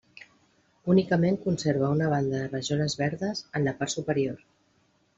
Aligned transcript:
Únicament 0.93 1.37
conserva 1.43 1.91
una 1.97 2.09
banda 2.15 2.39
de 2.41 2.49
rajoles 2.57 2.99
verdes 3.05 3.47
en 3.61 3.71
la 3.71 3.79
part 3.83 3.99
superior. 3.99 4.47